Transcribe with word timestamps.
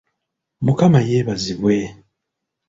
Mukama 0.63 0.99
yeebazibwe! 1.07 1.75